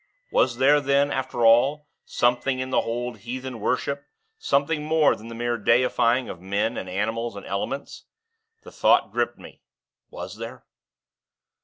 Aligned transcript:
Was 0.31 0.57
there 0.57 0.81
then, 0.81 1.11
after 1.11 1.45
all, 1.45 1.85
something 2.05 2.57
in 2.57 2.71
the 2.71 2.79
old 2.81 3.19
heathen 3.19 3.59
worship, 3.59 4.03
something 4.39 4.83
more 4.83 5.15
than 5.15 5.27
the 5.27 5.35
mere 5.35 5.59
deifying 5.59 6.27
of 6.27 6.41
men, 6.41 6.75
animals, 6.75 7.35
and 7.35 7.45
elements? 7.45 8.05
The 8.63 8.71
thought 8.71 9.11
gripped 9.11 9.37
me 9.37 9.61
was 10.09 10.37
there? 10.37 10.65